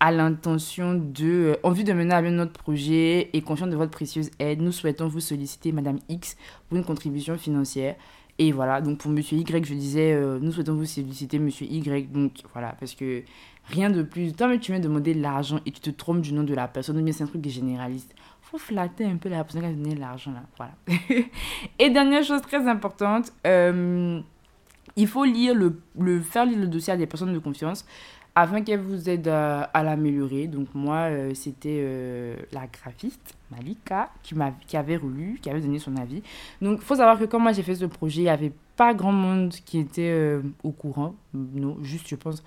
[0.00, 3.76] à l'intention de, euh, en vue de mener à bien notre projet et conscient de
[3.76, 6.36] votre précieuse aide, nous souhaitons vous solliciter, Madame X,
[6.68, 7.96] pour une contribution financière.
[8.38, 12.10] Et voilà, donc pour Monsieur Y, je disais, nous souhaitons vous solliciter Monsieur Y.
[12.10, 13.22] Donc voilà, parce que
[13.68, 14.32] Rien de plus.
[14.32, 17.00] Toi, mais tu viens demander l'argent et tu te trompes du nom de la personne,
[17.00, 18.14] mais c'est un truc généraliste.
[18.42, 20.42] faut flatter un peu la personne qui a donné l'argent, là.
[20.56, 20.72] Voilà.
[21.78, 24.20] et dernière chose très importante, euh,
[24.96, 27.86] il faut lire le, le, faire lire le dossier à des personnes de confiance
[28.34, 30.46] afin qu'elles vous aident à, l'améliorer.
[30.46, 34.34] Donc moi, euh, c'était euh, la graphiste, Malika, qui,
[34.66, 36.22] qui avait relu, qui avait donné son avis.
[36.60, 38.92] Donc il faut savoir que quand moi j'ai fait ce projet, il n'y avait pas
[38.94, 41.14] grand monde qui était au courant.
[41.32, 42.42] Non, juste je pense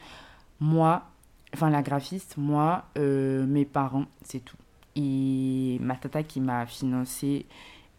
[0.60, 1.06] moi,
[1.54, 4.58] enfin la graphiste, moi, euh, mes parents, c'est tout.
[4.96, 7.46] Et ma tata qui m'a financé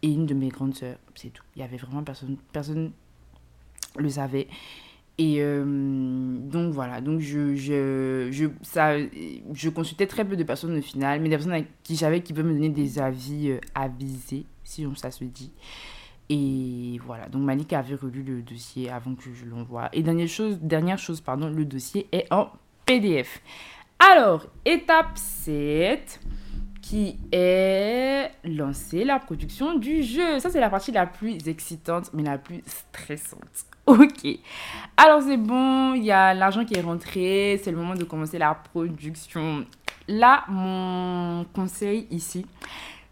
[0.02, 1.44] et une de mes grandes sœurs, c'est tout.
[1.54, 2.92] Il y avait vraiment personne, personne
[3.96, 4.48] le savait.
[5.20, 5.64] Et euh,
[6.38, 8.96] donc voilà, donc je, je, je, ça,
[9.52, 12.46] je consultais très peu de personnes au final, mais des personnes qui j'avais qui peuvent
[12.46, 15.50] me donner des avis euh, avisés, si ça se dit.
[16.30, 19.88] Et voilà, donc Malik avait relu le dossier avant que je l'envoie.
[19.92, 22.50] Et dernière chose, dernière chose, pardon, le dossier est en
[22.86, 23.42] PDF.
[23.98, 26.20] Alors, étape 7,
[26.80, 30.38] qui est lancer la production du jeu.
[30.38, 33.66] Ça, c'est la partie la plus excitante, mais la plus stressante.
[33.88, 34.38] Ok.
[34.98, 38.36] Alors, c'est bon, il y a l'argent qui est rentré, c'est le moment de commencer
[38.36, 39.64] la production.
[40.06, 42.44] Là, mon conseil ici,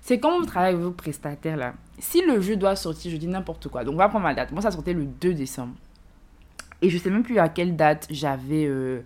[0.02, 1.74] c'est quand vous travaillez avec vos prestataires là.
[1.98, 3.84] Si le jeu doit sortir, je dis n'importe quoi.
[3.84, 4.52] Donc on va prendre ma date.
[4.52, 5.74] Moi ça sortait le 2 décembre.
[6.82, 8.66] Et je sais même plus à quelle date j'avais.
[8.66, 9.00] Euh,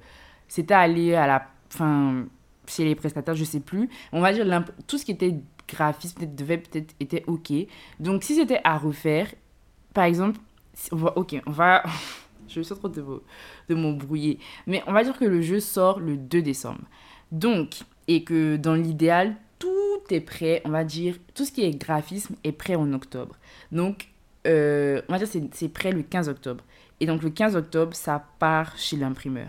[0.49, 1.47] c'était aller à la.
[1.69, 2.27] fin
[2.67, 3.89] chez les prestataires, je sais plus.
[4.13, 4.47] On va dire
[4.87, 5.37] tout ce qui était
[5.69, 7.53] graphisme devait peut-être était ok.
[7.99, 9.29] Donc si c'était à refaire,
[9.95, 10.39] par exemple,
[10.93, 11.83] on va, ok, on va.
[12.49, 13.05] je suis trop de,
[13.69, 14.39] de m'embrouiller.
[14.67, 16.83] Mais on va dire que le jeu sort le 2 décembre.
[17.33, 19.69] Donc, et que dans l'idéal, tout
[20.11, 23.37] est prêt, on va dire, tout ce qui est graphisme est prêt en octobre.
[23.71, 24.09] Donc,
[24.47, 26.65] euh, on va dire c'est prêt le 15 octobre.
[26.99, 29.49] Et donc, le 15 octobre, ça part chez l'imprimeur.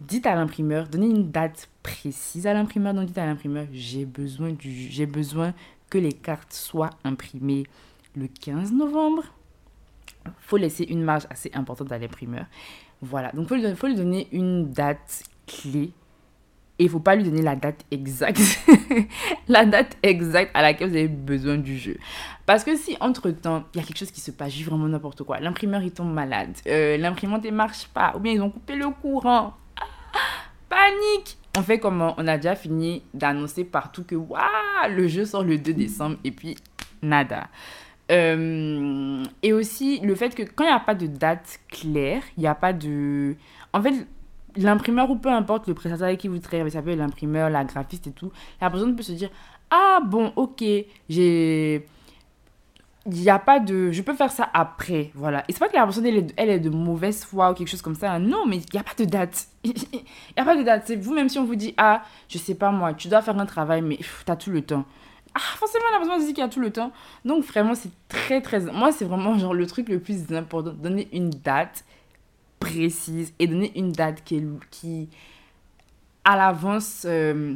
[0.00, 2.94] Dites à l'imprimeur, donnez une date précise à l'imprimeur.
[2.94, 5.52] Donc, dites à l'imprimeur, j'ai besoin, du, j'ai besoin
[5.90, 7.64] que les cartes soient imprimées
[8.16, 9.24] le 15 novembre.
[10.38, 12.46] Faut laisser une marge assez importante à l'imprimeur.
[13.02, 15.92] Voilà, donc il faut, faut lui donner une date clé
[16.78, 18.40] Et il faut pas lui donner la date exacte.
[19.48, 21.96] la date exacte à laquelle vous avez besoin du jeu.
[22.46, 25.40] Parce que si entre-temps, il y a quelque chose qui se passe, vraiment n'importe quoi,
[25.40, 28.90] l'imprimeur il tombe malade, euh, l'imprimante ne marche pas, ou bien ils ont coupé le
[28.90, 29.54] courant,
[30.68, 34.40] panique On fait comment On a déjà fini d'annoncer partout que waouh,
[34.88, 36.56] le jeu sort le 2 décembre et puis
[37.02, 37.48] nada.
[38.10, 42.40] Euh, et aussi le fait que quand il n'y a pas de date claire, il
[42.40, 43.36] n'y a pas de...
[43.72, 43.94] En fait,
[44.56, 47.64] l'imprimeur ou peu importe le prestataire avec qui vous travaillez, ça peut être l'imprimeur, la
[47.64, 49.30] graphiste et tout, la personne peut se dire,
[49.70, 50.64] ah bon, ok,
[51.08, 51.86] j'ai
[53.06, 55.44] il n'y a pas de je peux faire ça après voilà.
[55.48, 57.94] Et c'est pas que la personne elle est, de mauvaise foi ou quelque chose comme
[57.94, 59.46] ça non mais il n'y a pas de date.
[59.64, 60.84] Il n'y a pas de date.
[60.86, 63.38] C'est vous même si on vous dit ah je sais pas moi tu dois faire
[63.38, 64.84] un travail mais tu as tout le temps
[65.34, 66.92] ah forcément la personne dit qu'il y a tout le temps.
[67.24, 71.08] Donc vraiment c'est très très moi c'est vraiment genre le truc le plus important donner
[71.12, 71.84] une date
[72.58, 75.08] précise et donner une date qui, qui
[76.24, 77.54] à l'avance euh,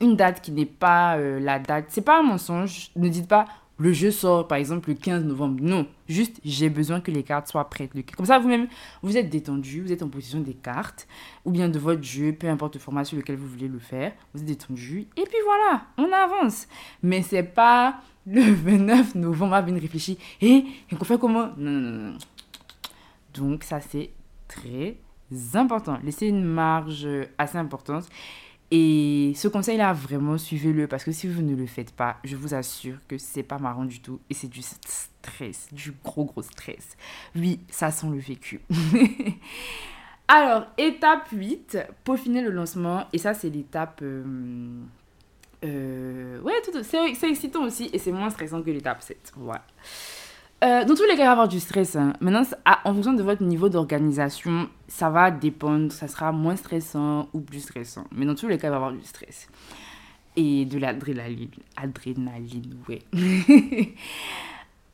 [0.00, 1.86] une date qui n'est pas euh, la date.
[1.88, 3.46] C'est pas un mensonge ne dites pas
[3.78, 5.58] le jeu sort par exemple le 15 novembre.
[5.60, 7.92] Non, juste j'ai besoin que les cartes soient prêtes.
[8.16, 8.68] Comme ça, vous-même,
[9.02, 11.06] vous êtes détendu, vous êtes en position des cartes,
[11.44, 14.12] ou bien de votre jeu, peu importe le format sur lequel vous voulez le faire,
[14.32, 16.66] vous êtes détendu, et puis voilà, on avance.
[17.02, 20.64] Mais c'est pas le 29 novembre, à venir réfléchir, et,
[20.96, 21.50] qu'on fait comment?
[21.56, 22.18] Non, non, non.
[23.34, 24.10] Donc ça, c'est
[24.48, 24.96] très
[25.54, 25.98] important.
[26.02, 28.04] Laissez une marge assez importante.
[28.70, 32.54] Et ce conseil-là, vraiment, suivez-le parce que si vous ne le faites pas, je vous
[32.54, 36.96] assure que c'est pas marrant du tout et c'est du stress, du gros gros stress.
[37.36, 38.60] Oui, ça sent le vécu.
[40.28, 43.06] Alors, étape 8, peaufiner le lancement.
[43.12, 44.00] Et ça, c'est l'étape...
[44.02, 44.82] Euh,
[45.64, 49.32] euh, ouais, c'est excitant aussi et c'est moins stressant que l'étape 7.
[49.36, 49.62] Voilà.
[50.64, 51.96] Euh, dans tous les cas, il va y avoir du stress.
[51.96, 52.14] Hein.
[52.20, 52.42] Maintenant,
[52.84, 55.92] en fonction de votre niveau d'organisation, ça va dépendre.
[55.92, 58.04] Ça sera moins stressant ou plus stressant.
[58.12, 59.48] Mais dans tous les cas, il va y avoir du stress.
[60.34, 61.50] Et de l'adrénaline.
[61.76, 63.02] Adrénaline, ouais.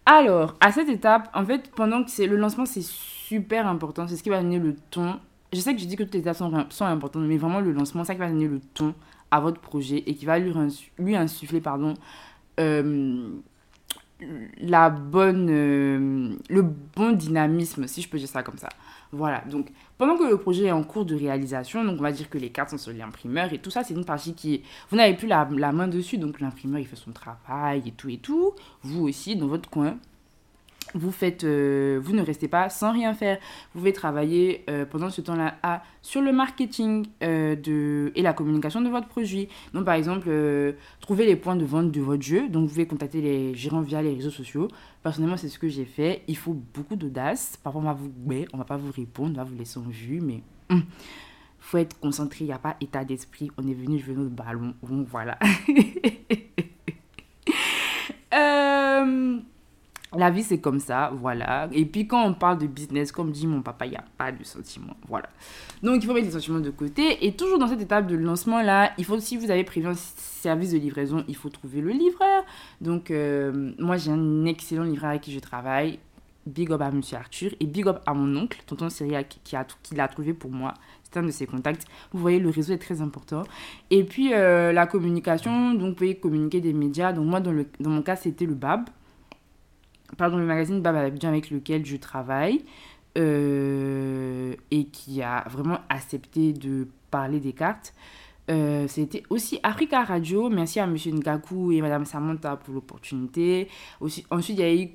[0.07, 4.09] Alors, à cette étape, en fait, pendant que le lancement, c'est super important.
[4.09, 5.21] C'est ce qui va donner le ton.
[5.53, 8.03] Je sais que je dis que toutes les étapes sont, importantes, mais vraiment, le lancement,
[8.03, 8.95] c'est ça qui va donner le ton
[9.31, 10.53] à votre projet et qui va lui,
[10.99, 11.95] lui insuffler, pardon,
[12.59, 13.31] euh,
[14.59, 18.69] la bonne, euh, le bon dynamisme, si je peux dire ça comme ça.
[19.13, 22.31] Voilà, donc pendant que le projet est en cours de réalisation, donc on va dire
[22.31, 24.63] que les cartes sont sur l'imprimeur et tout ça, c'est une partie qui...
[24.91, 28.09] Vous n'avez plus la, la main dessus, donc l'imprimeur il fait son travail et tout
[28.09, 28.55] et tout.
[28.83, 29.99] Vous aussi, dans votre coin,
[30.95, 33.39] vous faites, euh, vous ne restez pas sans rien faire.
[33.73, 38.81] Vous pouvez travailler euh, pendant ce temps-là sur le marketing euh, de, et la communication
[38.81, 39.49] de votre produit.
[39.73, 40.31] Donc, par exemple,
[41.01, 42.49] trouver les points de vente de votre jeu.
[42.49, 44.69] Donc, vous pouvez contacter les gérants via les réseaux sociaux.
[45.03, 46.23] Personnellement, c'est ce que j'ai fait.
[46.29, 47.59] Il faut beaucoup d'audace.
[47.63, 49.89] Parfois, on va vous, ouais, on va pas vous répondre, on va vous laisser en
[49.89, 50.83] vue, mais hum,
[51.59, 52.45] faut être concentré.
[52.45, 53.51] Il n'y a pas état d'esprit.
[53.57, 54.75] On est venu jouer notre ballon.
[54.83, 55.39] Bon, voilà.
[60.15, 61.69] la vie, c'est comme ça, voilà.
[61.73, 64.31] Et puis, quand on parle de business, comme dit mon papa, il n'y a pas
[64.31, 65.29] de sentiments, voilà.
[65.83, 67.25] Donc, il faut mettre les sentiments de côté.
[67.27, 70.73] Et toujours dans cette étape de lancement-là, il faut, si vous avez prévu un service
[70.73, 72.45] de livraison, il faut trouver le livreur.
[72.81, 75.99] Donc, euh, moi, j'ai un excellent livreur avec qui je travaille.
[76.45, 79.65] Big up à Monsieur Arthur et big up à mon oncle, tonton Cyril, qui, a,
[79.83, 80.75] qui l'a trouvé pour moi.
[81.05, 81.87] C'est un de ses contacts.
[82.13, 83.45] Vous voyez, le réseau est très important.
[83.91, 87.13] Et puis, euh, la communication, donc vous pouvez communiquer des médias.
[87.13, 88.89] Donc, moi, dans, le, dans mon cas, c'était le BAB
[90.17, 92.65] pardon, le magazine Bab avec lequel je travaille
[93.19, 97.95] euh, et qui a vraiment accepté de parler des cartes.
[98.51, 100.49] Euh, c'était aussi Africa Radio.
[100.49, 103.69] Merci à Monsieur Ngaku et Madame Samantha pour l'opportunité.
[104.01, 104.89] Ensuite, il y a eu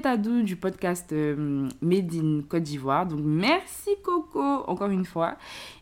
[0.00, 3.06] Tadou du podcast euh, Made in Côte d'Ivoire.
[3.06, 5.36] Donc, merci Coco, encore une fois.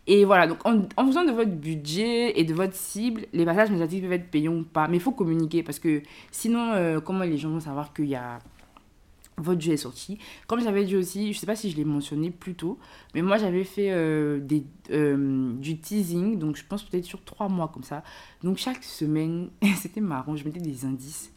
[0.09, 3.71] Et voilà, donc en, en, fonction de votre budget et de votre cible, les passages
[3.71, 4.89] médiatiques peuvent être payants ou pas.
[4.89, 8.39] Mais il faut communiquer parce que sinon, comment les gens vont savoir qu'il y a
[9.39, 10.19] votre jeu est sorti.
[10.47, 12.79] Comme j'avais dit aussi, je sais pas si je l'ai mentionné plus tôt,
[13.15, 14.41] mais moi j'avais fait euh,
[14.91, 18.03] euh, du teasing, donc je pense peut-être sur trois mois comme ça.
[18.43, 21.33] Donc chaque semaine, c'était marrant, je mettais des indices,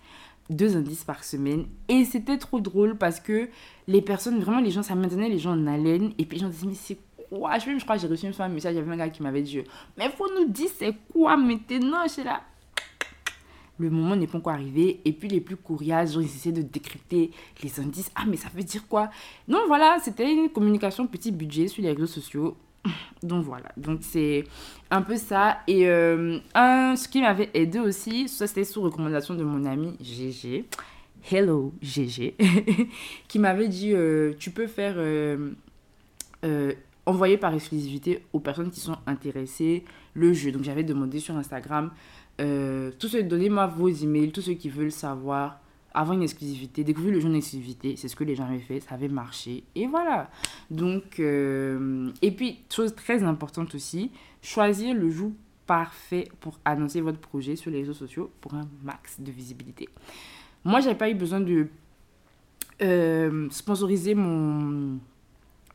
[0.50, 3.50] deux indices par semaine, et c'était trop drôle parce que
[3.88, 6.50] les personnes, vraiment les gens, ça maintenait les gens en haleine, et puis les gens
[6.50, 6.98] disaient, mais c'est
[7.30, 7.58] quoi?
[7.60, 9.42] Je, je crois que j'ai reçu un message, il y avait un gars qui m'avait
[9.42, 9.62] dit,
[9.98, 11.36] mais faut nous dire c'est quoi?
[11.36, 12.42] Maintenant, je suis là
[13.80, 15.00] le moment n'est pas encore arrivé.
[15.06, 17.32] Et puis les plus courriages, ils essaient de décrypter
[17.64, 18.12] les indices.
[18.16, 19.10] Ah, mais ça veut dire quoi?
[19.48, 22.56] Non, voilà, c'était une communication petit budget sur les réseaux sociaux.
[23.24, 24.46] Donc voilà, donc c'est
[24.90, 25.60] un peu ça.
[25.68, 30.66] Et euh, ce qui m'avait aidé aussi, ça c'était sous recommandation de mon ami GG.
[31.30, 32.36] Hello GG,
[33.28, 35.52] qui m'avait dit euh, tu peux faire euh,
[37.06, 40.54] envoyer par exclusivité aux personnes qui sont intéressées le jeu.
[40.54, 41.92] Donc j'avais demandé sur Instagram,
[42.40, 45.60] euh, tous ceux, donnez-moi vos emails, tous ceux qui veulent savoir
[45.94, 48.80] avoir une exclusivité, découvrir le jeu en exclusivité, c'est ce que les gens avaient fait,
[48.80, 50.30] ça avait marché, et voilà.
[50.70, 55.32] Donc, euh, et puis, chose très importante aussi, choisir le jour
[55.66, 59.90] parfait pour annoncer votre projet sur les réseaux sociaux pour un max de visibilité.
[60.64, 61.68] Moi, j'avais pas eu besoin de
[62.82, 65.00] euh, sponsoriser mon,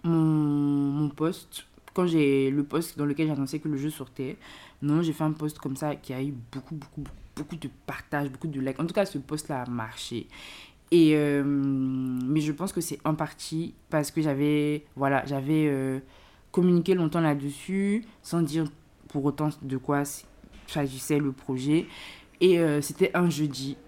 [0.04, 4.36] mon, mon post quand j'ai le post dans lequel j'annonçais que le jeu sortait.
[4.84, 8.28] Non, j'ai fait un post comme ça qui a eu beaucoup, beaucoup, beaucoup de partages,
[8.28, 8.78] beaucoup de likes.
[8.78, 10.28] En tout cas, ce post-là a marché.
[10.90, 16.00] Et, euh, mais je pense que c'est en partie parce que j'avais voilà, j'avais euh,
[16.52, 18.66] communiqué longtemps là-dessus sans dire
[19.08, 20.02] pour autant de quoi
[20.66, 21.86] s'agissait le projet.
[22.42, 23.78] Et euh, c'était un jeudi.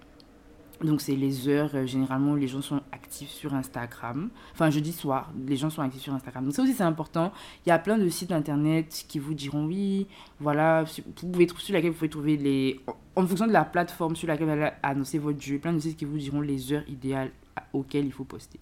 [0.83, 4.29] Donc c'est les heures, euh, généralement les gens sont actifs sur Instagram.
[4.53, 6.43] Enfin jeudi soir, les gens sont actifs sur Instagram.
[6.45, 7.31] Donc ça aussi c'est important.
[7.65, 10.07] Il y a plein de sites internet qui vous diront oui,
[10.39, 12.79] voilà, vous pouvez sur laquelle vous pouvez trouver les...
[13.15, 15.97] En fonction de la plateforme sur laquelle vous allez annoncer votre jeu, plein de sites
[15.97, 17.31] qui vous diront les heures idéales
[17.73, 18.59] auxquelles il faut poster.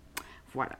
[0.53, 0.77] Voilà.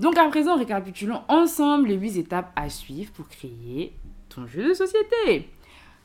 [0.00, 3.92] Donc à présent, récapitulons ensemble les 8 étapes à suivre pour créer
[4.28, 5.48] ton jeu de société.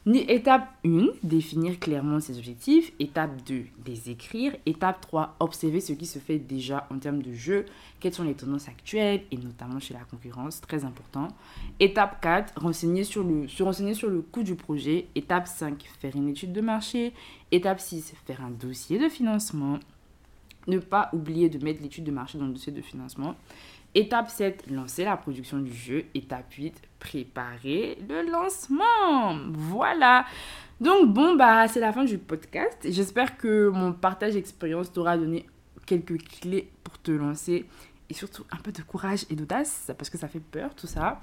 [0.06, 2.94] Étape 1, définir clairement ses objectifs.
[3.00, 4.56] Étape 2, les écrire.
[4.66, 7.66] Étape 3, observer ce qui se fait déjà en termes de jeu.
[8.00, 11.28] Quelles sont les tendances actuelles et notamment chez la concurrence, très important.
[11.80, 15.08] Étape 4, renseigner sur le, se renseigner sur le coût du projet.
[15.16, 17.14] Étape 5, faire une étude de marché.
[17.52, 19.80] Étape 6, faire un dossier de financement.
[20.68, 23.36] Ne pas oublier de mettre l'étude de marché dans le dossier de financement.
[23.96, 26.06] Étape 7, lancer la production du jeu.
[26.14, 29.36] Étape 8, préparer le lancement.
[29.52, 30.26] Voilà.
[30.80, 32.78] Donc bon, bah c'est la fin du podcast.
[32.86, 35.46] J'espère que mon partage d'expérience t'aura donné
[35.86, 37.66] quelques clés pour te lancer
[38.10, 41.20] et surtout un peu de courage et d'audace parce que ça fait peur tout ça.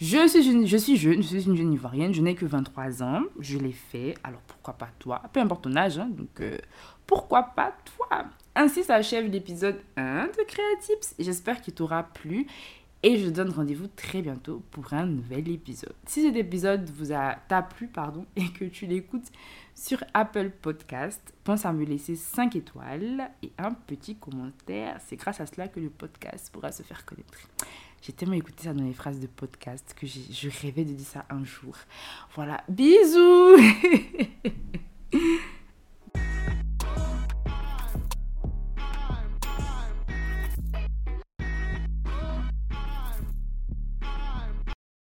[0.00, 3.02] Je suis, une, je suis jeune, je suis une jeune ivoirienne, je n'ai que 23
[3.02, 5.20] ans, je l'ai fait, alors pourquoi pas toi?
[5.30, 6.56] Peu importe ton âge, hein, donc euh,
[7.06, 8.24] pourquoi pas toi?
[8.56, 11.14] Ainsi s'achève l'épisode 1 de Creatips.
[11.18, 12.46] J'espère qu'il t'aura plu
[13.02, 15.94] et je donne rendez-vous très bientôt pour un nouvel épisode.
[16.06, 19.30] Si cet épisode vous a t'a plu pardon, et que tu l'écoutes
[19.74, 24.98] sur Apple Podcast, pense à me laisser 5 étoiles et un petit commentaire.
[25.06, 27.38] C'est grâce à cela que le podcast pourra se faire connaître.
[28.02, 31.24] J'ai tellement écouté ça dans les phrases de podcast que je rêvais de dire ça
[31.30, 31.76] un jour.
[32.34, 33.56] Voilà, bisous